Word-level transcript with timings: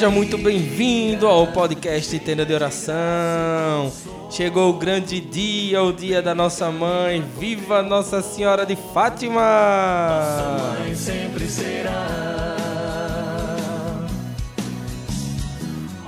Seja 0.00 0.10
muito 0.10 0.38
bem-vindo 0.38 1.26
ao 1.26 1.48
podcast 1.48 2.18
Tenda 2.20 2.46
de 2.46 2.54
Oração. 2.54 3.92
Chegou 4.30 4.70
o 4.70 4.78
grande 4.78 5.20
dia, 5.20 5.82
o 5.82 5.92
dia 5.92 6.22
da 6.22 6.34
nossa 6.34 6.70
mãe. 6.70 7.22
Viva 7.38 7.82
Nossa 7.82 8.22
Senhora 8.22 8.64
de 8.64 8.76
Fátima! 8.94 9.42
Nossa 9.42 10.78
mãe 10.78 10.94
sempre 10.94 11.46
será. 11.46 12.56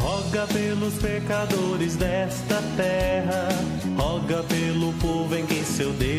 Roga 0.01 0.47
pelos 0.47 0.95
pecadores 0.95 1.95
desta 1.95 2.63
terra, 2.75 3.49
roga 3.95 4.43
pelo 4.45 4.95
povo 4.95 5.37
em 5.37 5.45
quem 5.45 5.63
seu 5.63 5.93
Deus 5.93 6.12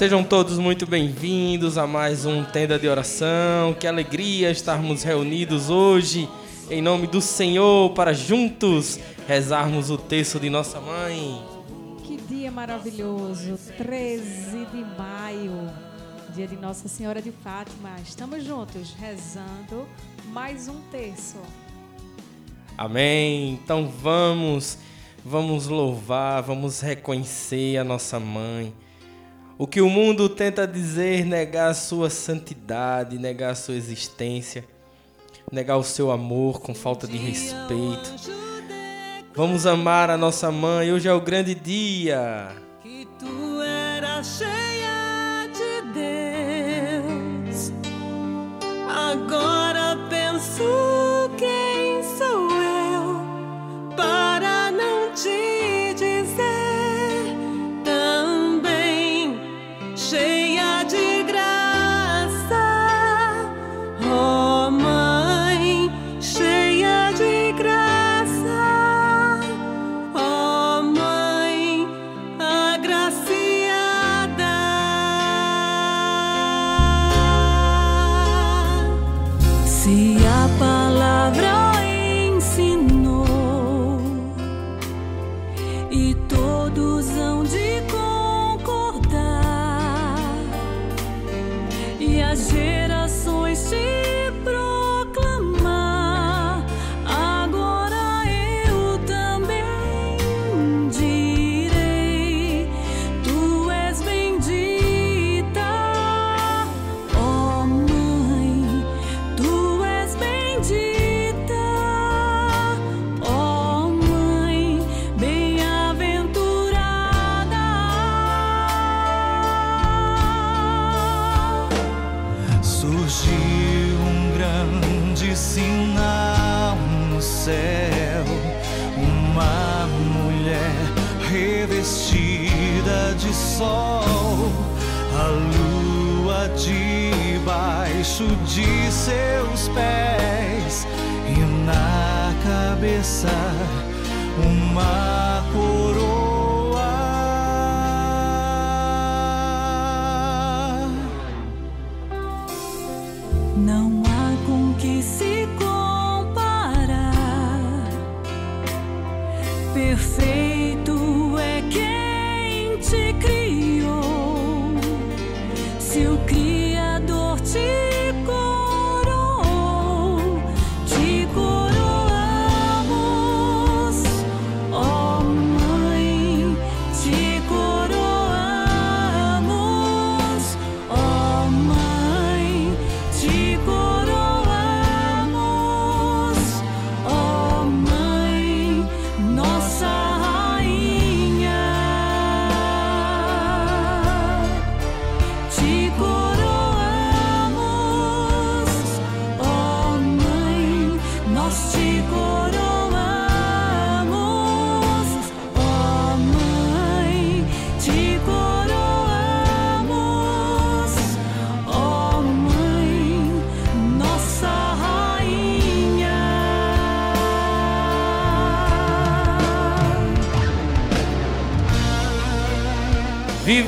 Sejam 0.00 0.24
todos 0.24 0.56
muito 0.56 0.86
bem-vindos 0.86 1.76
a 1.76 1.86
mais 1.86 2.24
um 2.24 2.42
Tenda 2.42 2.78
de 2.78 2.88
Oração. 2.88 3.74
Que 3.74 3.86
alegria 3.86 4.50
estarmos 4.50 5.02
reunidos 5.02 5.68
hoje 5.68 6.26
em 6.70 6.80
nome 6.80 7.06
do 7.06 7.20
Senhor 7.20 7.90
para 7.90 8.14
juntos 8.14 8.98
rezarmos 9.28 9.90
o 9.90 9.98
texto 9.98 10.40
de 10.40 10.48
nossa 10.48 10.80
mãe. 10.80 11.44
Que 12.02 12.16
dia 12.16 12.50
maravilhoso, 12.50 13.58
13 13.76 14.64
de 14.72 14.82
maio, 14.98 15.70
dia 16.34 16.46
de 16.46 16.56
Nossa 16.56 16.88
Senhora 16.88 17.20
de 17.20 17.30
Fátima. 17.30 17.94
Estamos 18.02 18.42
juntos 18.42 18.96
rezando 18.98 19.86
mais 20.28 20.66
um 20.66 20.80
terço. 20.90 21.36
Amém. 22.78 23.52
Então 23.62 23.86
vamos, 23.86 24.78
vamos 25.22 25.66
louvar, 25.66 26.42
vamos 26.42 26.80
reconhecer 26.80 27.76
a 27.76 27.84
nossa 27.84 28.18
mãe. 28.18 28.72
O 29.60 29.66
que 29.66 29.82
o 29.82 29.90
mundo 29.90 30.26
tenta 30.26 30.66
dizer, 30.66 31.22
negar 31.26 31.68
a 31.68 31.74
sua 31.74 32.08
santidade, 32.08 33.18
negar 33.18 33.50
a 33.50 33.54
sua 33.54 33.74
existência, 33.74 34.64
negar 35.52 35.76
o 35.76 35.84
seu 35.84 36.10
amor 36.10 36.62
com 36.62 36.74
falta 36.74 37.06
de 37.06 37.18
respeito. 37.18 38.14
Vamos 39.34 39.66
amar 39.66 40.08
a 40.08 40.16
nossa 40.16 40.50
mãe. 40.50 40.90
Hoje 40.90 41.08
é 41.08 41.12
o 41.12 41.20
grande 41.20 41.54
dia. 41.54 42.56
que 42.82 43.06
tu 43.18 43.60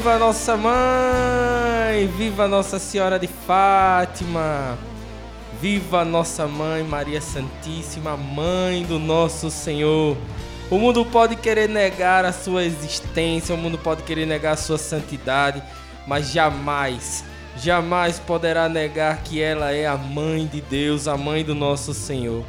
Viva 0.03 0.19
nossa 0.19 0.57
mãe! 0.57 2.09
Viva 2.19 2.49
Nossa 2.49 2.81
Senhora 2.81 3.21
de 3.21 3.29
Fátima! 3.29 4.77
Viva 5.61 6.05
nossa 6.05 6.49
mãe 6.49 6.83
Maria 6.83 7.21
Santíssima, 7.21 8.17
mãe 8.17 8.83
do 8.83 8.99
nosso 8.99 9.49
Senhor. 9.49 10.17
O 10.69 10.77
mundo 10.77 11.07
pode 11.07 11.37
querer 11.37 11.69
negar 11.69 12.25
a 12.25 12.33
sua 12.33 12.65
existência, 12.65 13.55
o 13.55 13.59
mundo 13.59 13.79
pode 13.79 14.03
querer 14.03 14.27
negar 14.27 14.55
a 14.55 14.57
sua 14.57 14.77
santidade, 14.77 15.63
mas 16.05 16.33
jamais, 16.33 17.25
jamais 17.57 18.19
poderá 18.19 18.69
negar 18.69 19.23
que 19.23 19.41
ela 19.41 19.71
é 19.71 19.87
a 19.87 19.97
mãe 19.97 20.49
de 20.49 20.61
Deus, 20.61 21.07
a 21.07 21.17
mãe 21.17 21.45
do 21.45 21.55
nosso 21.55 21.95
Senhor. 21.95 22.45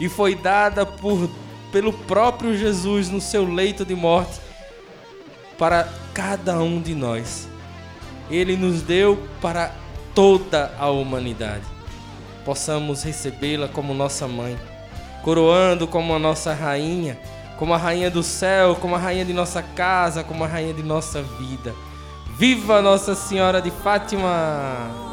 E 0.00 0.08
foi 0.08 0.34
dada 0.34 0.84
por, 0.84 1.30
pelo 1.70 1.92
próprio 1.92 2.56
Jesus 2.56 3.08
no 3.08 3.20
seu 3.20 3.44
leito 3.44 3.84
de 3.84 3.94
morte 3.94 4.40
para 5.56 5.88
cada 6.14 6.60
um 6.60 6.80
de 6.80 6.94
nós. 6.94 7.48
Ele 8.30 8.56
nos 8.56 8.82
deu 8.82 9.26
para 9.40 9.72
toda 10.14 10.72
a 10.78 10.88
humanidade. 10.88 11.64
Possamos 12.44 13.02
recebê-la 13.02 13.68
como 13.68 13.92
nossa 13.92 14.26
mãe, 14.26 14.58
coroando 15.22 15.86
como 15.86 16.14
a 16.14 16.18
nossa 16.18 16.54
rainha, 16.54 17.18
como 17.58 17.74
a 17.74 17.76
rainha 17.76 18.10
do 18.10 18.22
céu, 18.22 18.76
como 18.76 18.94
a 18.94 18.98
rainha 18.98 19.24
de 19.24 19.32
nossa 19.32 19.62
casa, 19.62 20.24
como 20.24 20.44
a 20.44 20.46
rainha 20.46 20.72
de 20.72 20.82
nossa 20.82 21.22
vida. 21.22 21.74
Viva 22.38 22.80
Nossa 22.80 23.14
Senhora 23.14 23.60
de 23.60 23.70
Fátima! 23.70 25.09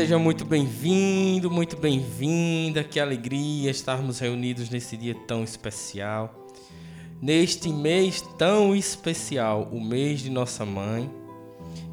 Seja 0.00 0.18
muito 0.18 0.46
bem-vindo, 0.46 1.50
muito 1.50 1.76
bem-vinda. 1.76 2.82
Que 2.82 2.98
alegria 2.98 3.70
estarmos 3.70 4.18
reunidos 4.18 4.70
nesse 4.70 4.96
dia 4.96 5.14
tão 5.14 5.44
especial. 5.44 6.48
Neste 7.20 7.68
mês 7.68 8.22
tão 8.38 8.74
especial, 8.74 9.68
o 9.70 9.78
mês 9.78 10.20
de 10.20 10.30
nossa 10.30 10.64
mãe. 10.64 11.10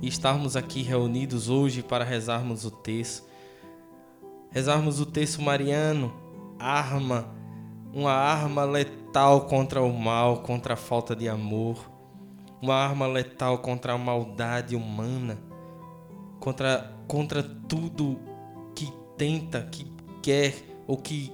E 0.01 0.07
estarmos 0.07 0.55
aqui 0.55 0.83
reunidos 0.83 1.49
hoje 1.49 1.83
para 1.83 2.05
rezarmos 2.05 2.63
o 2.63 2.71
texto. 2.71 3.27
Rezarmos 4.51 5.01
o 5.01 5.05
texto 5.05 5.41
mariano, 5.41 6.13
arma, 6.57 7.35
uma 7.93 8.13
arma 8.13 8.63
letal 8.63 9.47
contra 9.47 9.81
o 9.81 9.91
mal, 9.91 10.43
contra 10.43 10.75
a 10.75 10.77
falta 10.77 11.13
de 11.13 11.27
amor, 11.27 11.91
uma 12.61 12.75
arma 12.75 13.05
letal 13.05 13.57
contra 13.57 13.91
a 13.91 13.97
maldade 13.97 14.77
humana 14.77 15.45
contra, 16.39 16.96
contra 17.07 17.41
tudo 17.41 18.19
que 18.75 18.91
tenta, 19.17 19.63
que 19.63 19.91
quer 20.21 20.53
ou 20.85 20.97
que 20.97 21.31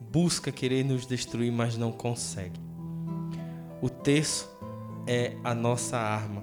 busca 0.00 0.52
querer 0.52 0.84
nos 0.84 1.06
destruir, 1.06 1.52
mas 1.52 1.76
não 1.76 1.92
consegue. 1.92 2.60
O 3.82 3.88
terço 3.88 4.48
é 5.06 5.36
a 5.44 5.54
nossa 5.54 5.98
arma, 5.98 6.42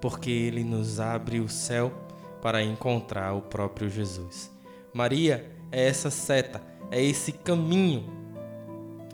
porque 0.00 0.30
ele 0.30 0.64
nos 0.64 0.98
abre 0.98 1.40
o 1.40 1.48
céu 1.48 1.92
para 2.40 2.62
encontrar 2.62 3.34
o 3.34 3.42
próprio 3.42 3.88
Jesus. 3.88 4.50
Maria 4.92 5.50
é 5.70 5.86
essa 5.86 6.10
seta, 6.10 6.60
é 6.90 7.02
esse 7.02 7.32
caminho. 7.32 8.04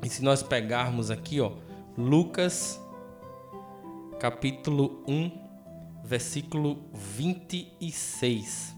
E 0.03 0.09
se 0.09 0.23
nós 0.23 0.43
pegarmos 0.43 1.11
aqui, 1.11 1.41
ó, 1.41 1.53
Lucas 1.97 2.81
capítulo 4.19 5.03
1, 5.06 5.31
versículo 6.05 6.79
26. 6.93 8.78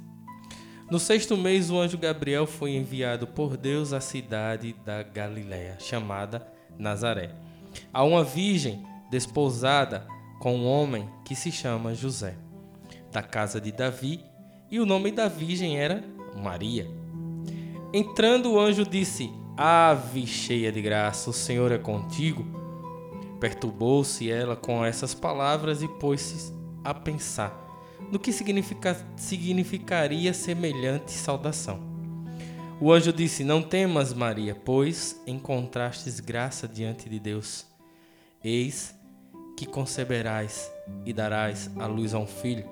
No 0.91 0.99
sexto 0.99 1.37
mês, 1.37 1.71
o 1.71 1.79
anjo 1.79 1.97
Gabriel 1.97 2.49
foi 2.49 2.73
enviado 2.73 3.25
por 3.25 3.57
Deus 3.57 3.93
à 3.93 4.01
cidade 4.01 4.75
da 4.85 5.05
Galiléia, 5.05 5.77
chamada 5.79 6.45
Nazaré, 6.77 7.31
a 7.93 8.03
uma 8.03 8.25
virgem 8.25 8.85
desposada 9.09 10.05
com 10.41 10.57
um 10.57 10.67
homem 10.67 11.09
que 11.25 11.37
se 11.37 11.53
chama 11.53 11.95
José, 11.95 12.37
da 13.13 13.23
casa 13.23 13.61
de 13.61 13.71
Davi, 13.71 14.25
e 14.69 14.81
o 14.81 14.87
nome 14.87 15.13
da 15.13 15.29
virgem 15.29 15.79
era 15.79 16.03
Maria. 16.37 16.91
Entrando, 17.95 18.51
o 18.51 18.61
anjo 18.61 18.85
disse: 18.85 19.31
Ave 19.57 20.27
cheia 20.27 20.73
de 20.73 20.83
graça, 20.83 21.31
o 21.31 21.33
Senhor 21.33 21.71
é 21.71 21.79
contigo. 21.79 22.45
Perturbou-se 23.39 24.29
ela 24.29 24.57
com 24.57 24.85
essas 24.85 25.15
palavras 25.15 25.83
e 25.83 25.89
pôs-se 25.89 26.53
a 26.83 26.93
pensar 26.93 27.70
no 28.11 28.19
que 28.19 28.33
significa, 28.33 28.97
significaria 29.17 30.33
semelhante 30.33 31.13
saudação. 31.13 31.81
O 32.81 32.93
anjo 32.93 33.13
disse: 33.13 33.45
Não 33.45 33.63
temas, 33.63 34.13
Maria, 34.13 34.55
pois 34.55 35.21
encontrastes 35.27 36.19
graça 36.19 36.67
diante 36.67 37.09
de 37.09 37.19
Deus. 37.19 37.67
Eis 38.43 38.95
que 39.57 39.67
conceberás 39.67 40.73
e 41.05 41.13
darás 41.13 41.71
à 41.79 41.87
luz 41.87 42.15
a 42.15 42.19
um 42.19 42.27
filho, 42.27 42.67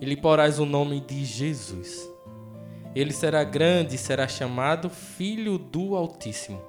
e 0.00 0.06
lhe 0.06 0.16
porás 0.16 0.58
o 0.58 0.64
nome 0.64 1.00
de 1.00 1.24
Jesus. 1.24 2.08
Ele 2.94 3.12
será 3.12 3.44
grande 3.44 3.96
e 3.96 3.98
será 3.98 4.26
chamado 4.26 4.88
Filho 4.88 5.58
do 5.58 5.94
Altíssimo. 5.94 6.62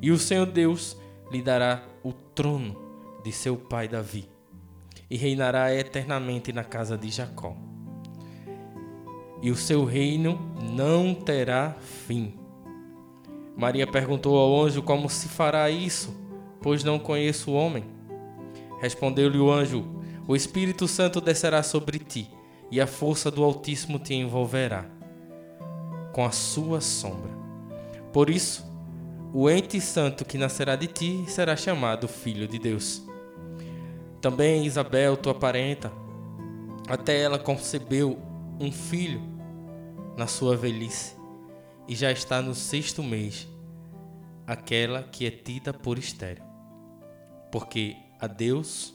E 0.00 0.10
o 0.10 0.18
Senhor 0.18 0.46
Deus 0.46 0.96
lhe 1.30 1.42
dará 1.42 1.82
o 2.02 2.12
trono 2.12 3.20
de 3.22 3.32
seu 3.32 3.56
pai 3.56 3.88
Davi, 3.88 4.28
e 5.08 5.16
reinará 5.16 5.74
eternamente 5.74 6.52
na 6.52 6.64
casa 6.64 6.96
de 6.96 7.08
Jacó. 7.08 7.56
E 9.42 9.50
o 9.50 9.56
seu 9.56 9.84
reino 9.84 10.38
não 10.74 11.14
terá 11.14 11.76
fim. 12.06 12.34
Maria 13.56 13.86
perguntou 13.86 14.36
ao 14.38 14.64
anjo 14.64 14.82
como 14.82 15.08
se 15.08 15.28
fará 15.28 15.70
isso, 15.70 16.14
pois 16.60 16.82
não 16.82 16.98
conheço 16.98 17.50
o 17.50 17.54
homem. 17.54 17.84
Respondeu-lhe 18.80 19.38
o 19.38 19.50
anjo: 19.50 19.84
O 20.26 20.34
Espírito 20.34 20.88
Santo 20.88 21.20
descerá 21.20 21.62
sobre 21.62 21.98
ti, 21.98 22.30
e 22.70 22.80
a 22.80 22.86
força 22.86 23.30
do 23.30 23.44
Altíssimo 23.44 23.98
te 23.98 24.14
envolverá 24.14 24.86
com 26.12 26.24
a 26.24 26.30
sua 26.30 26.80
sombra. 26.80 27.30
Por 28.12 28.30
isso, 28.30 28.64
o 29.34 29.50
ente 29.50 29.78
santo 29.82 30.24
que 30.24 30.38
nascerá 30.38 30.74
de 30.74 30.86
ti 30.86 31.24
será 31.28 31.54
chamado 31.54 32.08
Filho 32.08 32.48
de 32.48 32.58
Deus. 32.58 33.02
Também 34.26 34.66
Isabel, 34.66 35.16
tua 35.16 35.36
parenta, 35.36 35.92
até 36.88 37.20
ela 37.20 37.38
concebeu 37.38 38.18
um 38.58 38.72
filho 38.72 39.22
na 40.16 40.26
sua 40.26 40.56
velhice 40.56 41.14
e 41.86 41.94
já 41.94 42.10
está 42.10 42.42
no 42.42 42.52
sexto 42.52 43.04
mês, 43.04 43.46
aquela 44.44 45.04
que 45.04 45.28
é 45.28 45.30
tida 45.30 45.72
por 45.72 45.96
estéril. 45.96 46.42
Porque 47.52 47.94
a 48.18 48.26
Deus 48.26 48.92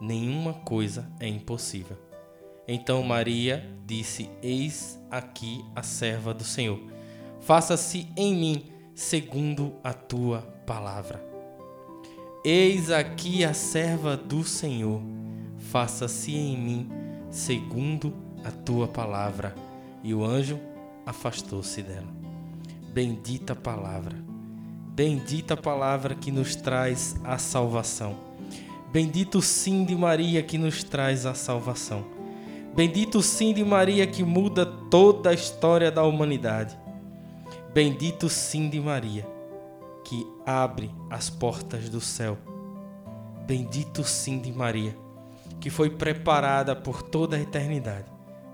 nenhuma 0.00 0.54
coisa 0.54 1.06
é 1.20 1.28
impossível. 1.28 1.98
Então 2.66 3.02
Maria 3.02 3.62
disse: 3.84 4.30
Eis 4.42 4.98
aqui 5.10 5.62
a 5.74 5.82
serva 5.82 6.32
do 6.32 6.44
Senhor. 6.44 6.80
Faça-se 7.42 8.08
em 8.16 8.34
mim 8.34 8.72
segundo 8.94 9.74
a 9.84 9.92
tua 9.92 10.40
palavra. 10.64 11.25
Eis 12.48 12.92
aqui 12.92 13.44
a 13.44 13.52
serva 13.52 14.16
do 14.16 14.44
Senhor. 14.44 15.02
Faça-se 15.58 16.32
em 16.32 16.56
mim 16.56 16.88
segundo 17.28 18.14
a 18.44 18.52
tua 18.52 18.86
palavra. 18.86 19.52
E 20.00 20.14
o 20.14 20.24
anjo 20.24 20.56
afastou-se 21.04 21.82
dela. 21.82 22.06
Bendita 22.94 23.56
palavra. 23.56 24.16
Bendita 24.94 25.56
palavra 25.56 26.14
que 26.14 26.30
nos 26.30 26.54
traz 26.54 27.16
a 27.24 27.36
salvação. 27.36 28.16
Bendito 28.92 29.42
sim 29.42 29.84
de 29.84 29.96
Maria 29.96 30.40
que 30.40 30.56
nos 30.56 30.84
traz 30.84 31.26
a 31.26 31.34
salvação. 31.34 32.04
Bendito 32.76 33.22
sim 33.22 33.52
de 33.52 33.64
Maria 33.64 34.06
que 34.06 34.22
muda 34.22 34.64
toda 34.64 35.30
a 35.30 35.34
história 35.34 35.90
da 35.90 36.04
humanidade. 36.04 36.78
Bendito 37.74 38.28
sim 38.28 38.70
de 38.70 38.78
Maria 38.78 39.34
abre 40.46 40.90
as 41.10 41.28
portas 41.28 41.88
do 41.88 42.00
céu. 42.00 42.38
Bendito 43.46 44.04
sim 44.04 44.38
de 44.38 44.52
Maria 44.52 44.96
que 45.60 45.70
foi 45.70 45.90
preparada 45.90 46.76
por 46.76 47.02
toda 47.02 47.36
a 47.36 47.40
eternidade 47.40 48.06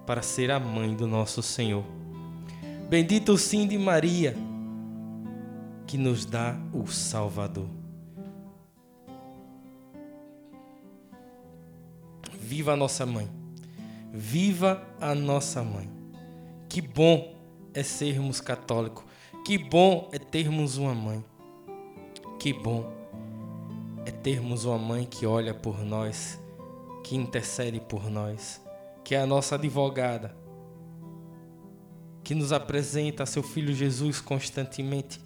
para 0.07 0.23
ser 0.23 0.51
a 0.51 0.59
mãe 0.59 0.95
do 0.95 1.07
nosso 1.07 1.43
Senhor. 1.43 1.85
Bendito 2.89 3.37
sim 3.37 3.67
de 3.67 3.79
Maria 3.79 4.37
que 5.87 5.97
nos 5.97 6.25
dá 6.25 6.57
o 6.73 6.87
Salvador. 6.87 7.69
Viva 12.39 12.73
a 12.73 12.77
nossa 12.77 13.07
mãe. 13.07 13.29
Viva 14.13 14.87
a 15.01 15.15
nossa 15.15 15.63
mãe. 15.63 15.91
Que 16.69 16.81
bom 16.81 17.35
é 17.73 17.83
sermos 17.83 18.41
católicos. 18.41 19.05
Que 19.45 19.57
bom 19.59 20.09
é 20.13 20.19
termos 20.19 20.77
uma 20.77 20.95
mãe. 20.95 21.25
Que 22.43 22.53
bom 22.53 22.93
é 24.05 24.11
termos 24.11 24.65
uma 24.65 24.77
mãe 24.77 25.07
que 25.07 25.25
olha 25.25 25.55
por 25.55 25.79
nós, 25.85 26.41
que 27.05 27.15
intercede 27.15 27.79
por 27.79 28.11
nós, 28.11 28.61
que 29.05 29.15
é 29.15 29.21
a 29.21 29.27
nossa 29.27 29.55
advogada, 29.55 30.35
que 32.25 32.35
nos 32.35 32.53
apresenta 32.53 33.25
seu 33.27 33.45
filho 33.45 33.73
Jesus 33.73 34.21
constantemente 34.21 35.21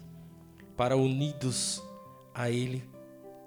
para 0.75 0.95
unidos 0.95 1.81
a 2.35 2.51
ele 2.51 2.87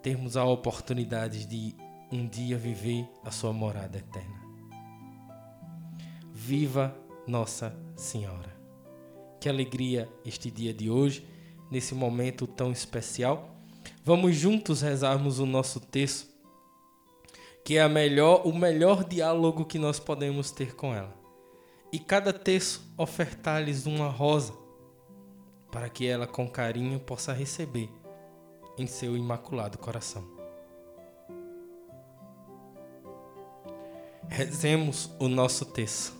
termos 0.02 0.36
a 0.36 0.44
oportunidade 0.44 1.46
de 1.46 1.72
um 2.10 2.26
dia 2.26 2.58
viver 2.58 3.08
a 3.24 3.30
sua 3.30 3.52
morada 3.52 3.98
eterna. 3.98 4.40
Viva 6.32 6.92
Nossa 7.24 7.72
Senhora. 7.94 8.52
Que 9.38 9.48
alegria 9.48 10.08
este 10.24 10.50
dia 10.50 10.74
de 10.74 10.90
hoje, 10.90 11.24
nesse 11.70 11.94
momento 11.94 12.48
tão 12.48 12.72
especial. 12.72 13.49
Vamos 14.02 14.34
juntos 14.34 14.80
rezarmos 14.80 15.38
o 15.38 15.46
nosso 15.46 15.78
texto, 15.78 16.28
que 17.64 17.76
é 17.76 17.86
melhor, 17.86 18.46
o 18.46 18.52
melhor 18.52 19.04
diálogo 19.04 19.64
que 19.64 19.78
nós 19.78 20.00
podemos 20.00 20.50
ter 20.50 20.74
com 20.74 20.94
ela. 20.94 21.14
E 21.92 21.98
cada 21.98 22.32
texto 22.32 22.80
ofertar-lhes 22.96 23.84
uma 23.84 24.08
rosa, 24.08 24.54
para 25.70 25.88
que 25.88 26.06
ela 26.06 26.26
com 26.26 26.48
carinho 26.48 26.98
possa 26.98 27.32
receber 27.32 27.90
em 28.78 28.86
seu 28.86 29.16
imaculado 29.16 29.76
coração. 29.76 30.24
Rezemos 34.28 35.10
o 35.18 35.28
nosso 35.28 35.64
texto. 35.66 36.19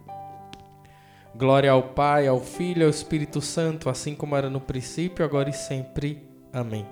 Glória 1.33 1.71
ao 1.71 1.81
Pai, 1.81 2.27
ao 2.27 2.41
Filho 2.41 2.81
e 2.81 2.83
ao 2.83 2.89
Espírito 2.89 3.39
Santo, 3.39 3.89
assim 3.89 4.13
como 4.13 4.35
era 4.35 4.49
no 4.49 4.59
princípio, 4.59 5.23
agora 5.23 5.49
e 5.49 5.53
sempre. 5.53 6.21
Amém. 6.51 6.85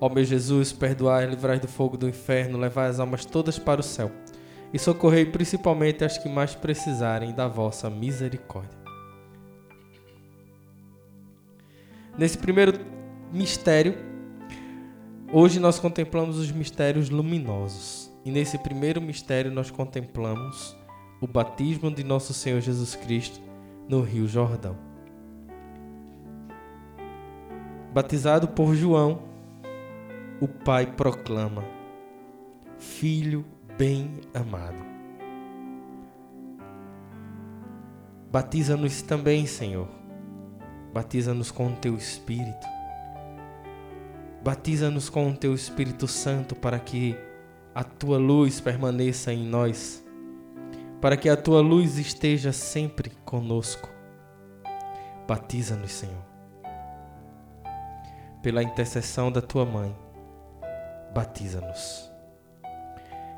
Ó 0.00 0.08
meu 0.08 0.24
Jesus, 0.24 0.72
perdoai, 0.72 1.26
livrai 1.26 1.60
do 1.60 1.68
fogo 1.68 1.96
do 1.96 2.08
inferno, 2.08 2.58
levai 2.58 2.88
as 2.88 2.98
almas 2.98 3.24
todas 3.24 3.58
para 3.58 3.80
o 3.80 3.84
céu 3.84 4.10
e 4.72 4.78
socorrei 4.78 5.24
principalmente 5.24 6.04
as 6.04 6.18
que 6.18 6.28
mais 6.28 6.56
precisarem 6.56 7.32
da 7.32 7.46
vossa 7.46 7.88
misericórdia. 7.88 8.82
Nesse 12.18 12.36
primeiro 12.36 12.80
mistério, 13.32 13.94
hoje 15.32 15.60
nós 15.60 15.78
contemplamos 15.78 16.36
os 16.36 16.50
mistérios 16.50 17.10
luminosos. 17.10 18.10
E 18.24 18.30
nesse 18.30 18.58
primeiro 18.58 19.00
mistério 19.00 19.50
nós 19.50 19.70
contemplamos 19.70 20.76
o 21.20 21.26
batismo 21.26 21.90
de 21.90 22.02
nosso 22.02 22.34
Senhor 22.34 22.60
Jesus 22.60 22.94
Cristo 22.94 23.51
no 23.88 24.02
Rio 24.02 24.26
Jordão. 24.26 24.76
Batizado 27.92 28.48
por 28.48 28.74
João, 28.74 29.22
o 30.40 30.48
Pai 30.48 30.86
proclama: 30.86 31.64
Filho 32.78 33.44
bem 33.76 34.20
amado. 34.34 34.92
Batiza-nos 38.30 39.02
também, 39.02 39.46
Senhor. 39.46 39.88
Batiza-nos 40.92 41.50
com 41.50 41.68
o 41.68 41.76
teu 41.76 41.94
Espírito. 41.94 42.66
Batiza-nos 44.42 45.08
com 45.08 45.30
o 45.30 45.36
teu 45.36 45.54
Espírito 45.54 46.08
Santo 46.08 46.56
para 46.56 46.78
que 46.78 47.14
a 47.74 47.84
tua 47.84 48.18
luz 48.18 48.60
permaneça 48.60 49.32
em 49.32 49.44
nós, 49.44 50.01
para 51.02 51.16
que 51.16 51.28
a 51.28 51.36
tua 51.36 51.60
luz 51.60 51.98
esteja 51.98 52.52
sempre 52.52 53.10
conosco. 53.24 53.90
Batiza-nos, 55.26 55.90
Senhor. 55.90 56.24
Pela 58.40 58.62
intercessão 58.62 59.30
da 59.30 59.42
tua 59.42 59.66
mãe, 59.66 59.92
batiza-nos. 61.12 62.08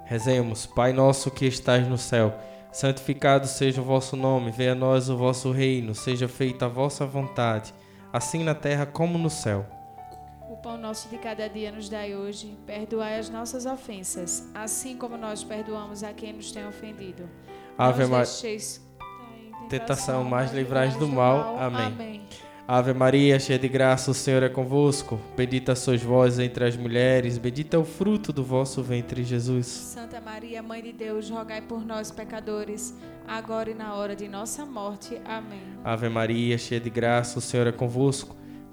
Rezemos, 0.04 0.66
Pai 0.66 0.92
nosso 0.92 1.30
que 1.30 1.46
estás 1.46 1.88
no 1.88 1.96
céu, 1.96 2.34
santificado 2.70 3.46
seja 3.46 3.80
o 3.80 3.84
vosso 3.84 4.14
nome, 4.14 4.50
venha 4.50 4.72
a 4.72 4.74
nós 4.74 5.08
o 5.08 5.16
vosso 5.16 5.50
reino, 5.50 5.94
seja 5.94 6.28
feita 6.28 6.66
a 6.66 6.68
vossa 6.68 7.06
vontade, 7.06 7.72
assim 8.12 8.44
na 8.44 8.54
terra 8.54 8.84
como 8.84 9.16
no 9.16 9.30
céu. 9.30 9.64
O 10.50 10.56
pão 10.58 10.76
nosso 10.76 11.08
de 11.08 11.16
cada 11.16 11.48
dia 11.48 11.72
nos 11.72 11.88
dai 11.88 12.14
hoje. 12.14 12.58
Perdoai 12.66 13.18
as 13.18 13.30
nossas 13.30 13.64
ofensas, 13.64 14.50
assim 14.54 14.98
como 14.98 15.16
nós 15.16 15.42
perdoamos 15.42 16.04
a 16.04 16.12
quem 16.12 16.34
nos 16.34 16.52
tem 16.52 16.66
ofendido. 16.66 17.26
Ave 17.76 18.06
Maria. 18.06 18.32
Tentação, 19.68 20.24
mas 20.24 20.52
livrai-nos 20.52 20.96
do 20.96 21.08
mal. 21.08 21.58
Amém. 21.58 21.86
Amém. 21.86 22.24
Ave 22.66 22.94
Maria, 22.94 23.38
cheia 23.38 23.58
de 23.58 23.68
graça, 23.68 24.10
o 24.10 24.14
Senhor 24.14 24.42
é 24.42 24.48
convosco. 24.48 25.20
Bendita 25.36 25.74
sois 25.74 26.02
vós 26.02 26.38
entre 26.38 26.64
as 26.64 26.74
mulheres, 26.76 27.36
bendito 27.36 27.74
é 27.74 27.78
o 27.78 27.84
fruto 27.84 28.32
do 28.32 28.42
vosso 28.42 28.82
ventre, 28.82 29.22
Jesus. 29.22 29.66
Santa 29.66 30.18
Maria, 30.18 30.62
Mãe 30.62 30.82
de 30.82 30.90
Deus, 30.90 31.28
rogai 31.28 31.60
por 31.60 31.84
nós, 31.84 32.10
pecadores, 32.10 32.94
agora 33.28 33.70
e 33.70 33.74
na 33.74 33.94
hora 33.94 34.16
de 34.16 34.28
nossa 34.28 34.64
morte. 34.64 35.20
Amém. 35.26 35.60
Ave 35.84 36.08
Maria, 36.08 36.56
cheia 36.56 36.80
de 36.80 36.88
graça, 36.88 37.38
o 37.38 37.42
Senhor 37.42 37.66
é 37.66 37.72
convosco. 37.72 38.34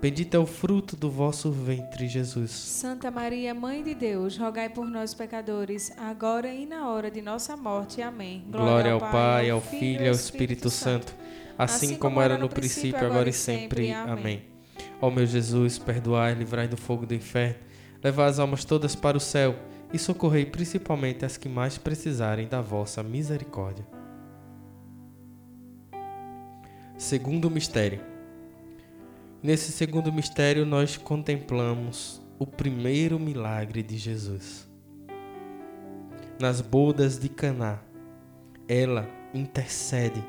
bendito 0.00 0.34
é 0.34 0.38
o 0.38 0.46
fruto 0.46 0.96
do 0.96 1.10
vosso 1.10 1.50
ventre, 1.50 2.08
Jesus. 2.08 2.50
Santa 2.50 3.10
Maria, 3.10 3.54
Mãe 3.54 3.82
de 3.82 3.94
Deus, 3.94 4.36
rogai 4.36 4.68
por 4.68 4.86
nós, 4.86 5.12
pecadores, 5.12 5.92
agora 5.98 6.52
e 6.52 6.64
na 6.64 6.88
hora 6.88 7.10
de 7.10 7.20
nossa 7.20 7.56
morte. 7.56 8.00
Amém. 8.00 8.44
Glória 8.50 8.92
ao 8.92 9.00
Pai, 9.00 9.50
ao 9.50 9.60
Filho 9.60 10.04
e 10.04 10.08
ao 10.08 10.14
Espírito 10.14 10.70
Santo, 10.70 11.14
assim 11.58 11.96
como 11.96 12.20
era 12.20 12.38
no 12.38 12.48
princípio, 12.48 13.06
agora 13.06 13.28
e 13.28 13.32
sempre. 13.32 13.92
Amém. 13.92 14.44
Ó 15.00 15.10
meu 15.10 15.26
Jesus, 15.26 15.78
perdoai, 15.78 16.34
livrai 16.34 16.68
do 16.68 16.76
fogo 16.76 17.06
do 17.06 17.14
inferno, 17.14 17.56
levai 18.02 18.28
as 18.28 18.38
almas 18.38 18.64
todas 18.64 18.94
para 18.94 19.16
o 19.16 19.20
céu 19.20 19.54
e 19.92 19.98
socorrei 19.98 20.46
principalmente 20.46 21.24
as 21.24 21.36
que 21.36 21.48
mais 21.48 21.78
precisarem 21.78 22.46
da 22.46 22.60
vossa 22.60 23.02
misericórdia. 23.02 23.86
Segundo 26.96 27.50
mistério. 27.50 28.09
Nesse 29.42 29.72
segundo 29.72 30.12
mistério, 30.12 30.66
nós 30.66 30.98
contemplamos 30.98 32.20
o 32.38 32.46
primeiro 32.46 33.18
milagre 33.18 33.82
de 33.82 33.96
Jesus. 33.96 34.68
Nas 36.38 36.60
bodas 36.60 37.18
de 37.18 37.30
Caná, 37.30 37.78
ela 38.68 39.08
intercede 39.32 40.22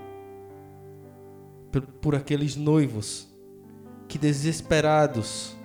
por, 2.02 2.16
aqueles 2.16 2.56
noivos 2.56 3.28
que 4.08 4.18
desesperados 4.18 5.58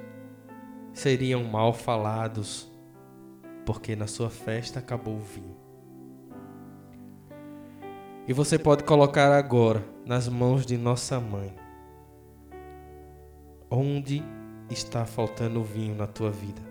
seriam 0.93 1.45
mal 1.45 1.73
falados 1.73 2.69
porque 3.65 3.95
na 3.95 4.09
sua 4.09 4.31
festa 4.31 4.81
acabou 4.81 5.15
o 5.15 5.21
vinho. 5.21 5.57
E 8.27 8.33
você 8.33 8.59
pode 8.59 8.83
colocar 8.83 9.33
agora 9.33 9.85
nas 10.05 10.29
mãos 10.29 10.67
de 10.67 10.77
nossa 10.77 11.21
mãe 11.21 11.66
onde 13.71 14.23
está 14.71 15.05
faltando 15.05 15.63
vinho 15.63 15.95
na 15.95 16.07
tua 16.07 16.31
vida. 16.31 16.63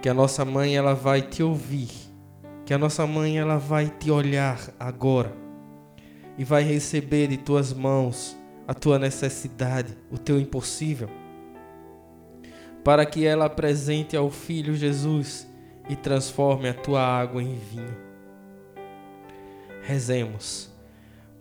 Que 0.00 0.08
a 0.08 0.14
nossa 0.14 0.44
mãe 0.44 0.76
ela 0.76 0.94
vai 0.94 1.22
te 1.22 1.42
ouvir, 1.42 1.90
que 2.66 2.74
a 2.74 2.78
nossa 2.78 3.06
mãe 3.06 3.38
ela 3.38 3.58
vai 3.58 3.88
te 3.88 4.10
olhar 4.10 4.58
agora 4.78 5.32
e 6.36 6.44
vai 6.44 6.62
receber 6.62 7.28
de 7.28 7.38
tuas 7.38 7.72
mãos 7.72 8.36
a 8.66 8.74
tua 8.74 8.98
necessidade, 8.98 9.96
o 10.10 10.18
teu 10.18 10.38
impossível, 10.38 11.08
para 12.82 13.06
que 13.06 13.24
ela 13.24 13.46
apresente 13.46 14.16
ao 14.16 14.30
filho 14.30 14.74
Jesus 14.74 15.48
e 15.88 15.96
transforme 15.96 16.68
a 16.68 16.74
tua 16.74 17.00
água 17.00 17.42
em 17.42 17.54
vinho. 17.54 17.96
Rezemos. 19.82 20.73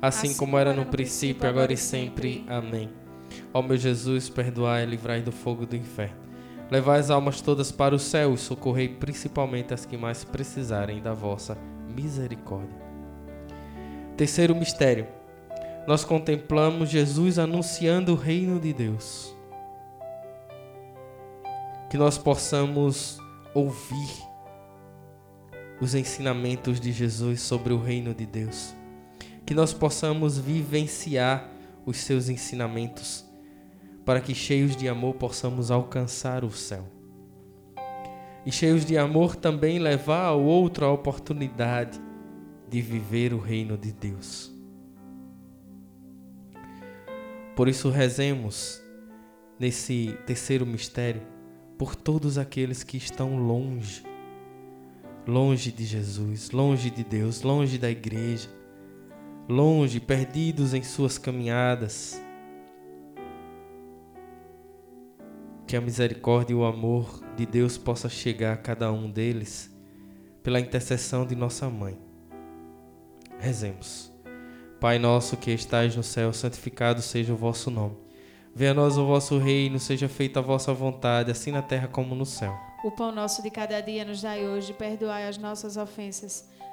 assim 0.00 0.34
como 0.34 0.58
era 0.58 0.72
no 0.72 0.86
princípio, 0.86 1.48
agora 1.48 1.72
e 1.72 1.76
sempre. 1.76 2.44
Amém. 2.48 2.88
Ó 3.52 3.62
meu 3.62 3.76
Jesus, 3.76 4.28
perdoai 4.28 4.84
e 4.84 4.86
livrai 4.86 5.22
do 5.22 5.32
fogo 5.32 5.66
do 5.66 5.76
inferno. 5.76 6.16
Levai 6.70 7.00
as 7.00 7.10
almas 7.10 7.40
todas 7.40 7.72
para 7.72 7.94
o 7.94 7.98
céu 7.98 8.34
e 8.34 8.38
socorrei 8.38 8.88
principalmente 8.88 9.72
as 9.72 9.86
que 9.86 9.96
mais 9.96 10.22
precisarem 10.22 11.00
da 11.00 11.14
vossa 11.14 11.56
misericórdia. 11.94 12.76
Terceiro 14.16 14.54
mistério. 14.54 15.06
Nós 15.86 16.04
contemplamos 16.04 16.90
Jesus 16.90 17.38
anunciando 17.38 18.12
o 18.12 18.16
reino 18.16 18.60
de 18.60 18.74
Deus. 18.74 19.34
Que 21.88 21.96
nós 21.96 22.18
possamos 22.18 23.18
ouvir 23.54 24.28
os 25.80 25.94
ensinamentos 25.94 26.78
de 26.78 26.92
Jesus 26.92 27.40
sobre 27.40 27.72
o 27.72 27.80
reino 27.80 28.12
de 28.12 28.26
Deus. 28.26 28.74
Que 29.48 29.54
nós 29.54 29.72
possamos 29.72 30.36
vivenciar 30.36 31.50
os 31.86 31.96
seus 31.96 32.28
ensinamentos, 32.28 33.24
para 34.04 34.20
que 34.20 34.34
cheios 34.34 34.76
de 34.76 34.86
amor 34.86 35.14
possamos 35.14 35.70
alcançar 35.70 36.44
o 36.44 36.50
céu. 36.50 36.86
E 38.44 38.52
cheios 38.52 38.84
de 38.84 38.98
amor 38.98 39.36
também 39.36 39.78
levar 39.78 40.26
ao 40.26 40.42
outro 40.42 40.84
a 40.84 40.92
oportunidade 40.92 41.98
de 42.68 42.82
viver 42.82 43.32
o 43.32 43.38
reino 43.38 43.78
de 43.78 43.90
Deus. 43.90 44.52
Por 47.56 47.68
isso, 47.68 47.88
rezemos 47.88 48.82
nesse 49.58 50.14
terceiro 50.26 50.66
mistério 50.66 51.22
por 51.78 51.96
todos 51.96 52.36
aqueles 52.36 52.84
que 52.84 52.98
estão 52.98 53.38
longe, 53.38 54.02
longe 55.26 55.72
de 55.72 55.86
Jesus, 55.86 56.50
longe 56.50 56.90
de 56.90 57.02
Deus, 57.02 57.40
longe 57.40 57.78
da 57.78 57.90
igreja, 57.90 58.57
longe, 59.48 59.98
perdidos 59.98 60.74
em 60.74 60.82
suas 60.82 61.16
caminhadas. 61.16 62.22
Que 65.66 65.76
a 65.76 65.80
misericórdia 65.80 66.52
e 66.52 66.56
o 66.56 66.64
amor 66.64 67.22
de 67.34 67.46
Deus 67.46 67.78
possa 67.78 68.08
chegar 68.08 68.52
a 68.52 68.56
cada 68.56 68.92
um 68.92 69.10
deles 69.10 69.74
pela 70.42 70.60
intercessão 70.60 71.26
de 71.26 71.34
nossa 71.34 71.68
mãe. 71.68 71.98
Rezemos. 73.38 74.12
Pai 74.80 74.98
nosso 74.98 75.36
que 75.36 75.50
estais 75.50 75.96
no 75.96 76.02
céu, 76.02 76.32
santificado 76.32 77.02
seja 77.02 77.32
o 77.32 77.36
vosso 77.36 77.70
nome. 77.70 77.96
Venha 78.54 78.70
a 78.70 78.74
nós 78.74 78.96
o 78.96 79.06
vosso 79.06 79.38
reino, 79.38 79.78
seja 79.78 80.08
feita 80.08 80.40
a 80.40 80.42
vossa 80.42 80.72
vontade, 80.72 81.30
assim 81.30 81.52
na 81.52 81.62
terra 81.62 81.88
como 81.88 82.14
no 82.14 82.24
céu. 82.24 82.56
O 82.84 82.90
pão 82.90 83.12
nosso 83.12 83.42
de 83.42 83.50
cada 83.50 83.80
dia 83.80 84.04
nos 84.04 84.22
dai 84.22 84.46
hoje, 84.46 84.72
perdoai 84.72 85.26
as 85.28 85.36
nossas 85.36 85.76
ofensas, 85.76 86.48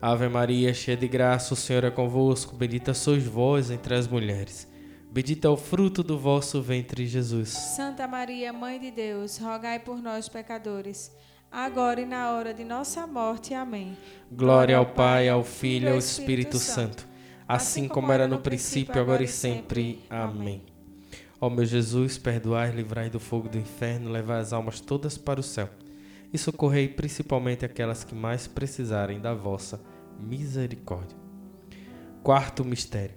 Ave 0.00 0.28
Maria, 0.28 0.72
cheia 0.72 0.96
de 0.96 1.08
graça, 1.08 1.54
o 1.54 1.56
Senhor 1.56 1.82
é 1.82 1.90
convosco. 1.90 2.54
Bendita 2.54 2.94
sois 2.94 3.24
vós 3.24 3.68
entre 3.68 3.96
as 3.96 4.06
mulheres. 4.06 4.68
Bendito 5.10 5.46
é 5.46 5.50
o 5.50 5.56
fruto 5.56 6.04
do 6.04 6.16
vosso 6.16 6.62
ventre, 6.62 7.04
Jesus. 7.04 7.48
Santa 7.48 8.06
Maria, 8.06 8.52
Mãe 8.52 8.78
de 8.78 8.92
Deus, 8.92 9.38
rogai 9.38 9.80
por 9.80 10.00
nós, 10.00 10.28
pecadores, 10.28 11.10
agora 11.50 12.00
e 12.00 12.06
na 12.06 12.30
hora 12.30 12.54
de 12.54 12.62
nossa 12.62 13.08
morte. 13.08 13.52
Amém. 13.54 13.96
Glória 14.30 14.76
ao 14.76 14.86
Pai, 14.86 15.28
ao 15.28 15.42
Filho 15.42 15.88
e 15.88 15.90
ao 15.90 15.98
Espírito 15.98 16.58
Santo, 16.58 17.04
assim 17.48 17.88
como 17.88 18.12
era 18.12 18.28
no 18.28 18.38
princípio, 18.38 19.00
agora 19.00 19.24
e 19.24 19.28
sempre. 19.28 20.04
Amém. 20.08 20.62
Ó 21.40 21.50
meu 21.50 21.64
Jesus, 21.64 22.18
perdoai, 22.18 22.70
livrai 22.70 23.10
do 23.10 23.18
fogo 23.18 23.48
do 23.48 23.58
inferno, 23.58 24.10
levai 24.10 24.40
as 24.40 24.52
almas 24.52 24.78
todas 24.78 25.18
para 25.18 25.40
o 25.40 25.42
céu 25.42 25.68
e 26.32 26.38
socorrei 26.38 26.88
principalmente 26.88 27.64
aquelas 27.64 28.04
que 28.04 28.14
mais 28.14 28.46
precisarem 28.46 29.20
da 29.20 29.34
vossa 29.34 29.80
misericórdia. 30.18 31.16
Quarto 32.22 32.64
mistério. 32.64 33.14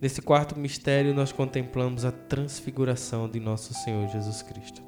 Nesse 0.00 0.22
quarto 0.22 0.58
mistério, 0.58 1.12
nós 1.14 1.32
contemplamos 1.32 2.04
a 2.04 2.12
transfiguração 2.12 3.28
de 3.28 3.40
nosso 3.40 3.74
Senhor 3.74 4.08
Jesus 4.08 4.42
Cristo. 4.42 4.82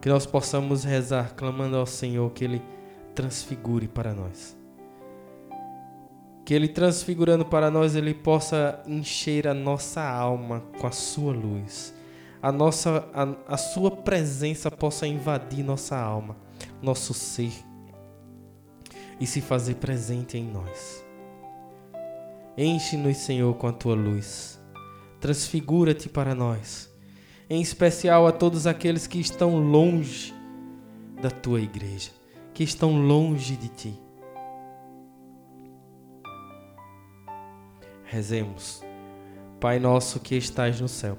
Que 0.00 0.08
nós 0.08 0.26
possamos 0.26 0.84
rezar 0.84 1.34
clamando 1.34 1.76
ao 1.76 1.86
Senhor 1.86 2.30
que 2.32 2.44
Ele 2.44 2.62
transfigure 3.14 3.88
para 3.88 4.14
nós. 4.14 4.56
Que 6.44 6.54
Ele 6.54 6.68
transfigurando 6.68 7.44
para 7.44 7.70
nós, 7.70 7.94
Ele 7.94 8.14
possa 8.14 8.82
encher 8.86 9.48
a 9.48 9.54
nossa 9.54 10.02
alma 10.02 10.62
com 10.78 10.86
a 10.86 10.92
Sua 10.92 11.32
luz. 11.32 11.95
A, 12.46 12.52
nossa, 12.52 13.08
a, 13.12 13.54
a 13.54 13.56
Sua 13.56 13.90
presença 13.90 14.70
possa 14.70 15.04
invadir 15.04 15.64
nossa 15.64 15.98
alma, 15.98 16.36
nosso 16.80 17.12
ser 17.12 17.52
e 19.18 19.26
se 19.26 19.40
fazer 19.40 19.74
presente 19.74 20.38
em 20.38 20.44
nós. 20.44 21.04
Enche-nos, 22.56 23.16
Senhor, 23.16 23.52
com 23.56 23.66
a 23.66 23.72
tua 23.72 23.96
luz. 23.96 24.60
Transfigura-te 25.20 26.08
para 26.08 26.36
nós, 26.36 26.88
em 27.50 27.60
especial 27.60 28.28
a 28.28 28.30
todos 28.30 28.64
aqueles 28.64 29.08
que 29.08 29.18
estão 29.18 29.58
longe 29.58 30.32
da 31.20 31.32
tua 31.32 31.60
igreja, 31.60 32.12
que 32.54 32.62
estão 32.62 32.96
longe 32.96 33.56
de 33.56 33.68
ti. 33.70 34.00
Rezemos. 38.04 38.84
Pai 39.58 39.80
nosso 39.80 40.20
que 40.20 40.36
estais 40.36 40.80
no 40.80 40.86
céu, 40.86 41.18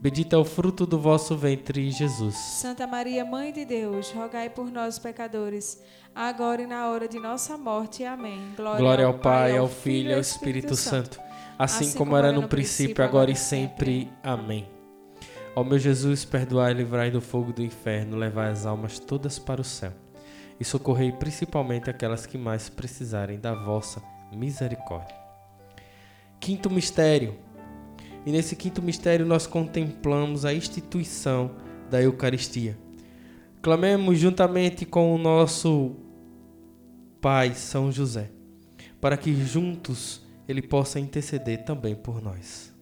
Bendito 0.00 0.34
é 0.34 0.38
o 0.38 0.44
fruto 0.46 0.86
do 0.86 0.98
vosso 0.98 1.36
ventre, 1.36 1.90
Jesus. 1.90 2.34
Santa 2.34 2.86
Maria, 2.86 3.22
Mãe 3.22 3.52
de 3.52 3.66
Deus, 3.66 4.10
rogai 4.12 4.48
por 4.48 4.70
nós, 4.70 4.98
pecadores, 4.98 5.78
agora 6.14 6.62
e 6.62 6.66
na 6.66 6.88
hora 6.88 7.06
de 7.06 7.20
nossa 7.20 7.58
morte. 7.58 8.02
Amém. 8.02 8.40
Glória 8.56 9.04
ao 9.04 9.18
Pai, 9.18 9.58
ao 9.58 9.68
Filho 9.68 10.08
e 10.08 10.14
ao 10.14 10.20
Espírito 10.20 10.74
Santo, 10.74 11.20
assim 11.58 11.92
como 11.92 12.16
era 12.16 12.32
no 12.32 12.48
princípio, 12.48 13.04
agora 13.04 13.30
e 13.30 13.36
sempre. 13.36 14.10
Amém. 14.22 14.66
Ó 15.54 15.62
meu 15.62 15.78
Jesus, 15.78 16.24
perdoai 16.24 16.72
e 16.72 16.76
livrai 16.76 17.10
do 17.10 17.20
fogo 17.20 17.52
do 17.52 17.62
inferno, 17.62 18.16
levai 18.16 18.50
as 18.50 18.64
almas 18.64 18.98
todas 18.98 19.38
para 19.38 19.60
o 19.60 19.64
céu 19.64 19.92
e 20.58 20.64
socorrei 20.64 21.12
principalmente 21.12 21.90
aquelas 21.90 22.24
que 22.24 22.38
mais 22.38 22.70
precisarem 22.70 23.38
da 23.38 23.54
vossa 23.54 24.02
misericórdia. 24.32 25.14
Quinto 26.40 26.70
mistério, 26.70 27.36
E 28.24 28.30
nesse 28.30 28.54
quinto 28.54 28.82
mistério 28.82 29.24
nós 29.24 29.46
contemplamos 29.46 30.44
a 30.44 30.52
instituição 30.52 31.50
da 31.90 32.02
Eucaristia. 32.02 32.78
Clamemos 33.62 34.18
juntamente 34.18 34.86
com 34.86 35.14
o 35.14 35.18
nosso 35.18 35.96
Pai 37.20 37.54
São 37.54 37.92
José, 37.92 38.30
para 39.00 39.16
que 39.16 39.34
juntos 39.44 40.22
ele 40.48 40.62
possa 40.62 40.98
interceder 40.98 41.64
também 41.64 41.94
por 41.94 42.22
nós. 42.22 42.72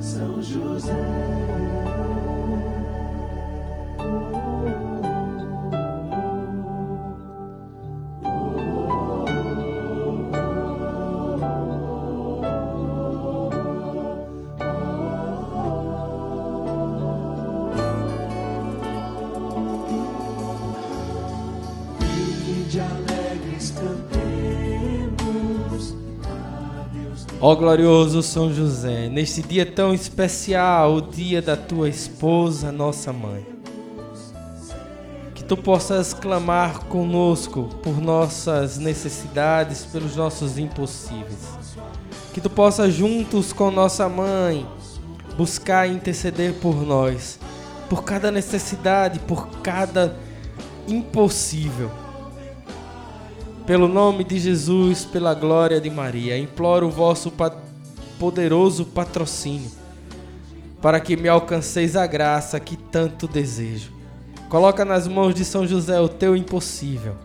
São 0.00 0.42
José. 0.42 1.35
Ó 27.48 27.54
glorioso 27.54 28.24
São 28.24 28.52
José, 28.52 29.08
neste 29.08 29.40
dia 29.40 29.64
tão 29.64 29.94
especial, 29.94 30.96
o 30.96 31.00
dia 31.00 31.40
da 31.40 31.56
tua 31.56 31.88
esposa, 31.88 32.72
nossa 32.72 33.12
mãe. 33.12 33.46
Que 35.32 35.44
tu 35.44 35.56
possas 35.56 36.12
clamar 36.12 36.80
conosco 36.86 37.70
por 37.84 38.00
nossas 38.00 38.78
necessidades, 38.78 39.84
pelos 39.84 40.16
nossos 40.16 40.58
impossíveis. 40.58 41.46
Que 42.34 42.40
tu 42.40 42.50
possas, 42.50 42.92
juntos 42.92 43.52
com 43.52 43.70
nossa 43.70 44.08
mãe, 44.08 44.66
buscar 45.36 45.88
interceder 45.88 46.52
por 46.54 46.74
nós, 46.84 47.38
por 47.88 48.02
cada 48.02 48.32
necessidade, 48.32 49.20
por 49.20 49.46
cada 49.60 50.16
impossível. 50.88 52.05
Pelo 53.66 53.88
nome 53.88 54.22
de 54.22 54.38
Jesus, 54.38 55.04
pela 55.04 55.34
glória 55.34 55.80
de 55.80 55.90
Maria, 55.90 56.38
imploro 56.38 56.86
o 56.86 56.90
vosso 56.90 57.32
poderoso 58.16 58.84
patrocínio, 58.84 59.72
para 60.80 61.00
que 61.00 61.16
me 61.16 61.28
alcanceis 61.28 61.96
a 61.96 62.06
graça 62.06 62.60
que 62.60 62.76
tanto 62.76 63.26
desejo. 63.26 63.92
Coloca 64.48 64.84
nas 64.84 65.08
mãos 65.08 65.34
de 65.34 65.44
São 65.44 65.66
José 65.66 66.00
o 66.00 66.08
teu 66.08 66.36
impossível. 66.36 67.16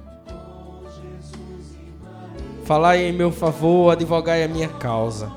Falai 2.65 3.03
em 3.03 3.13
meu 3.13 3.31
favor, 3.31 3.91
advogai 3.91 4.43
a 4.43 4.47
minha 4.47 4.67
causa, 4.67 5.31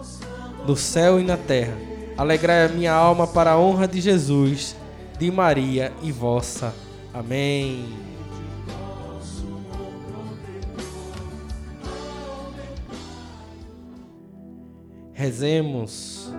no 0.67 0.75
céu 0.75 1.21
e 1.21 1.23
na 1.23 1.37
terra. 1.37 1.77
Alegrai 2.17 2.65
a 2.65 2.69
minha 2.69 2.95
alma 2.95 3.27
para 3.27 3.53
a 3.53 3.59
honra 3.59 3.87
de 3.87 4.01
Jesus, 4.01 4.75
de 5.19 5.31
Maria 5.31 5.93
e 6.03 6.11
vossa. 6.11 6.73
Amém. 7.13 8.04
Rezemos. 15.25 16.31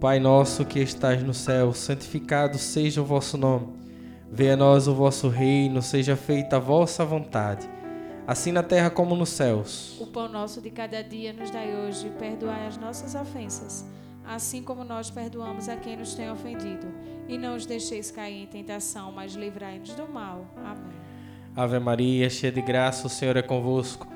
Pai 0.00 0.18
nosso 0.18 0.64
que 0.64 0.78
estás 0.78 1.22
no 1.22 1.34
céu, 1.34 1.74
santificado 1.74 2.56
seja 2.56 3.02
o 3.02 3.04
vosso 3.04 3.36
nome. 3.36 3.68
Venha 4.32 4.54
a 4.54 4.56
nós 4.56 4.88
o 4.88 4.94
vosso 4.94 5.28
reino, 5.28 5.82
seja 5.82 6.16
feita 6.16 6.56
a 6.56 6.58
vossa 6.58 7.04
vontade, 7.04 7.68
assim 8.26 8.50
na 8.50 8.62
terra 8.62 8.88
como 8.88 9.14
nos 9.14 9.28
céus. 9.28 10.00
O 10.00 10.06
pão 10.06 10.26
nosso 10.26 10.62
de 10.62 10.70
cada 10.70 11.04
dia 11.04 11.34
nos 11.34 11.50
dai 11.50 11.76
hoje, 11.76 12.10
perdoai 12.18 12.66
as 12.66 12.78
nossas 12.78 13.14
ofensas, 13.14 13.84
assim 14.24 14.62
como 14.62 14.84
nós 14.84 15.10
perdoamos 15.10 15.68
a 15.68 15.76
quem 15.76 15.98
nos 15.98 16.14
tem 16.14 16.30
ofendido. 16.30 16.86
E 17.28 17.36
não 17.36 17.56
os 17.56 17.66
deixeis 17.66 18.10
cair 18.10 18.44
em 18.44 18.46
tentação, 18.46 19.12
mas 19.12 19.34
livrai-nos 19.34 19.90
do 19.90 20.08
mal. 20.08 20.46
Amém. 20.56 20.96
Ave 21.54 21.78
Maria, 21.78 22.30
cheia 22.30 22.50
de 22.50 22.62
graça, 22.62 23.06
o 23.06 23.10
Senhor 23.10 23.36
é 23.36 23.42
convosco. 23.42 24.15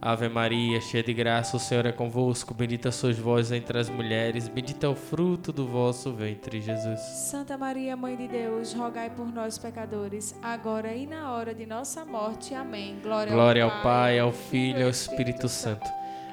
Ave 0.00 0.28
Maria, 0.28 0.80
cheia 0.80 1.02
de 1.02 1.14
graça, 1.14 1.56
o 1.56 1.60
Senhor 1.60 1.86
é 1.86 1.92
convosco. 1.92 2.52
Bendita 2.52 2.92
sois 2.92 3.18
vós 3.18 3.50
entre 3.50 3.78
as 3.78 3.88
mulheres, 3.88 4.46
bendito 4.46 4.84
é 4.84 4.88
o 4.88 4.94
fruto 4.94 5.52
do 5.52 5.66
vosso 5.66 6.12
ventre, 6.12 6.60
Jesus. 6.60 7.00
Santa 7.00 7.56
Maria, 7.56 7.96
Mãe 7.96 8.14
de 8.14 8.28
Deus, 8.28 8.74
rogai 8.74 9.08
por 9.08 9.32
nós, 9.32 9.56
pecadores, 9.58 10.38
agora 10.42 10.94
e 10.94 11.06
na 11.06 11.32
hora 11.32 11.54
de 11.54 11.64
nossa 11.64 12.04
morte. 12.04 12.54
Amém. 12.54 12.98
Glória, 13.02 13.32
Glória 13.32 13.64
ao 13.64 13.82
Pai, 13.82 14.18
ao 14.18 14.32
Filho 14.32 14.80
e 14.80 14.82
ao 14.82 14.90
Espírito 14.90 15.48
Santo, 15.48 15.88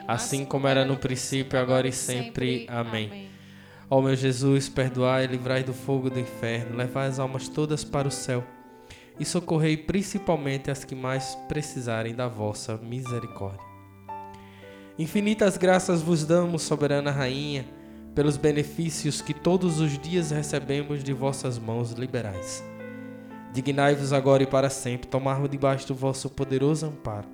assim 0.07 0.43
como 0.43 0.67
era 0.67 0.83
no 0.83 0.97
princípio, 0.97 1.57
agora 1.57 1.87
e 1.87 1.93
sempre. 1.93 2.67
Amém. 2.69 3.29
Ó 3.89 4.01
meu 4.01 4.15
Jesus, 4.15 4.67
perdoai 4.67 5.23
e 5.23 5.27
livrai 5.27 5.63
do 5.63 5.73
fogo 5.73 6.09
do 6.09 6.19
inferno, 6.19 6.75
levai 6.75 7.07
as 7.07 7.17
almas 7.17 7.47
todas 7.47 7.83
para 7.83 8.07
o 8.07 8.11
céu 8.11 8.43
e 9.19 9.25
socorrei 9.25 9.77
principalmente 9.77 10.71
as 10.71 10.83
que 10.83 10.95
mais 10.95 11.35
precisarem 11.47 12.15
da 12.15 12.27
vossa 12.27 12.77
misericórdia. 12.77 13.73
Infinitas 14.97 15.57
graças 15.57 16.01
vos 16.01 16.25
damos, 16.25 16.61
soberana 16.61 17.11
rainha, 17.11 17.65
pelos 18.13 18.37
benefícios 18.37 19.21
que 19.21 19.33
todos 19.33 19.79
os 19.79 19.97
dias 19.97 20.31
recebemos 20.31 21.03
de 21.03 21.13
vossas 21.13 21.57
mãos 21.57 21.91
liberais. 21.91 22.63
Dignai-vos 23.51 24.13
agora 24.13 24.43
e 24.43 24.47
para 24.47 24.69
sempre 24.69 25.07
tomarmos 25.07 25.49
debaixo 25.49 25.87
do 25.87 25.95
vosso 25.95 26.29
poderoso 26.29 26.85
amparo. 26.85 27.27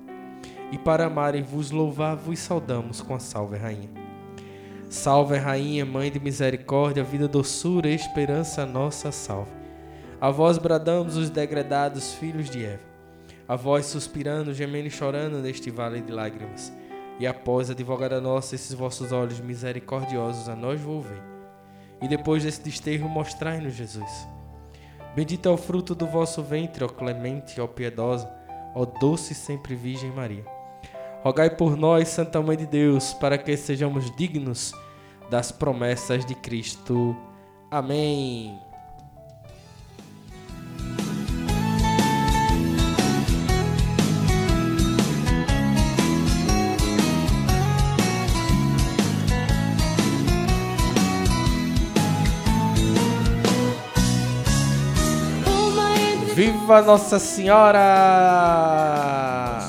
E 0.72 0.78
para 0.78 1.06
amar 1.06 1.34
e 1.34 1.42
vos 1.42 1.70
louvar, 1.70 2.16
vos 2.16 2.38
saudamos 2.38 3.00
com 3.00 3.14
a 3.14 3.18
salve, 3.18 3.56
rainha. 3.56 3.90
Salve, 4.88 5.36
rainha, 5.36 5.84
mãe 5.84 6.10
de 6.10 6.18
misericórdia, 6.18 7.04
vida, 7.04 7.28
doçura 7.28 7.88
e 7.88 7.94
esperança 7.94 8.64
nossa, 8.64 9.12
salve. 9.12 9.59
A 10.20 10.28
vós 10.28 10.58
bradamos 10.58 11.16
os 11.16 11.30
degredados 11.30 12.12
filhos 12.12 12.50
de 12.50 12.62
Eva. 12.62 12.82
A 13.48 13.56
vós 13.56 13.86
suspirando, 13.86 14.52
gemendo 14.52 14.88
e 14.88 14.90
chorando 14.90 15.38
neste 15.38 15.70
vale 15.70 16.02
de 16.02 16.12
lágrimas. 16.12 16.70
E 17.18 17.26
após, 17.26 17.70
advogada 17.70 18.20
nossa, 18.20 18.54
esses 18.54 18.74
vossos 18.74 19.12
olhos 19.12 19.40
misericordiosos 19.40 20.46
a 20.46 20.54
nós 20.54 20.78
volvei. 20.78 21.16
E 22.02 22.06
depois 22.06 22.44
desse 22.44 22.62
desterro, 22.62 23.08
mostrai-nos 23.08 23.72
Jesus. 23.72 24.28
Bendito 25.16 25.48
é 25.48 25.52
o 25.52 25.56
fruto 25.56 25.94
do 25.94 26.06
vosso 26.06 26.42
ventre, 26.42 26.84
ó 26.84 26.88
clemente, 26.88 27.58
ó 27.58 27.66
piedosa, 27.66 28.30
ó 28.74 28.84
doce 28.84 29.32
e 29.32 29.36
sempre 29.36 29.74
Virgem 29.74 30.12
Maria. 30.12 30.44
Rogai 31.22 31.48
por 31.48 31.76
nós, 31.76 32.08
Santa 32.08 32.42
Mãe 32.42 32.58
de 32.58 32.66
Deus, 32.66 33.14
para 33.14 33.38
que 33.38 33.56
sejamos 33.56 34.14
dignos 34.16 34.74
das 35.30 35.50
promessas 35.50 36.26
de 36.26 36.34
Cristo. 36.34 37.16
Amém. 37.70 38.69
Viva 56.70 56.82
Nossa 56.82 57.18
Senhora! 57.18 57.80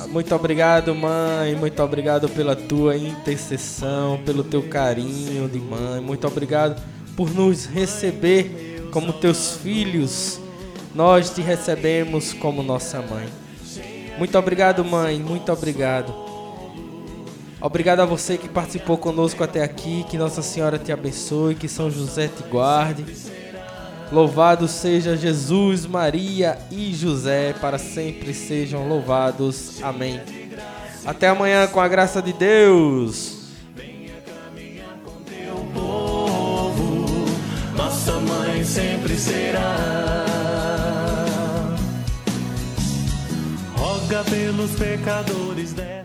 Muito 0.09 0.35
obrigado, 0.35 0.93
mãe. 0.93 1.55
Muito 1.55 1.81
obrigado 1.81 2.29
pela 2.29 2.55
tua 2.55 2.95
intercessão, 2.95 4.19
pelo 4.23 4.43
teu 4.43 4.61
carinho 4.69 5.49
de 5.49 5.57
mãe. 5.57 5.99
Muito 5.99 6.27
obrigado 6.27 6.79
por 7.17 7.33
nos 7.33 7.65
receber 7.65 8.87
como 8.91 9.13
teus 9.13 9.57
filhos. 9.57 10.39
Nós 10.93 11.31
te 11.31 11.41
recebemos 11.41 12.33
como 12.33 12.61
nossa 12.61 13.01
mãe. 13.01 13.27
Muito 14.19 14.37
obrigado, 14.37 14.85
mãe. 14.85 15.19
Muito 15.19 15.51
obrigado. 15.51 16.13
Obrigado 17.59 18.01
a 18.01 18.05
você 18.05 18.37
que 18.37 18.47
participou 18.47 18.99
conosco 18.99 19.43
até 19.43 19.63
aqui. 19.63 20.05
Que 20.07 20.19
Nossa 20.19 20.43
Senhora 20.43 20.77
te 20.77 20.91
abençoe. 20.91 21.55
Que 21.55 21.67
São 21.67 21.89
José 21.89 22.27
te 22.27 22.43
guarde. 22.43 23.03
Louvado 24.11 24.67
seja 24.67 25.15
Jesus, 25.15 25.85
Maria 25.85 26.57
e 26.69 26.93
José, 26.93 27.53
para 27.61 27.77
sempre 27.77 28.33
sejam 28.33 28.85
louvados. 28.85 29.81
Amém. 29.81 30.19
Até 31.05 31.29
amanhã 31.29 31.65
com 31.67 31.79
a 31.79 31.87
graça 31.87 32.21
de 32.21 32.33
Deus. 32.33 33.39
teu 33.73 35.55
povo, 35.73 37.25
nossa 37.75 38.11
mãe 38.19 38.63
sempre 38.65 39.15
será. 39.15 40.25
Roga 43.77 44.23
pelos 44.25 44.71
pecadores 44.71 45.71
desta 45.71 46.00